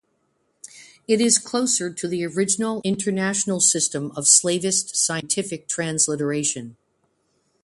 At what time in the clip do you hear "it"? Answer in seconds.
1.07-1.21